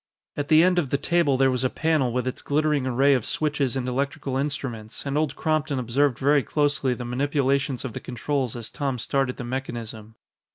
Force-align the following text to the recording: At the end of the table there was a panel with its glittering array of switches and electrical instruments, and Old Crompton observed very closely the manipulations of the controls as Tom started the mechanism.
At 0.35 0.47
the 0.47 0.63
end 0.63 0.79
of 0.79 0.89
the 0.89 0.97
table 0.97 1.37
there 1.37 1.51
was 1.51 1.63
a 1.63 1.69
panel 1.69 2.11
with 2.11 2.25
its 2.25 2.41
glittering 2.41 2.87
array 2.87 3.13
of 3.13 3.23
switches 3.23 3.75
and 3.75 3.87
electrical 3.87 4.35
instruments, 4.35 5.05
and 5.05 5.15
Old 5.15 5.35
Crompton 5.35 5.77
observed 5.77 6.17
very 6.17 6.41
closely 6.41 6.95
the 6.95 7.05
manipulations 7.05 7.85
of 7.85 7.93
the 7.93 7.99
controls 7.99 8.55
as 8.55 8.71
Tom 8.71 8.97
started 8.97 9.37
the 9.37 9.43
mechanism. 9.43 10.15